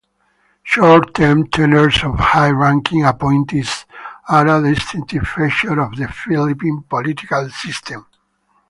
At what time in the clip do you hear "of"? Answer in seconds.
2.03-2.17, 5.79-5.95